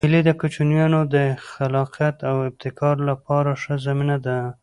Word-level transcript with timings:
مېلې 0.05 0.21
د 0.25 0.29
کوچنيانو 0.41 0.99
د 1.15 1.17
خلاقیت 1.49 2.17
او 2.29 2.35
ابتکار 2.49 2.95
له 3.07 3.13
پاره 3.25 3.53
ښه 3.61 3.75
زمینه 3.85 4.17
ده. 4.25 4.37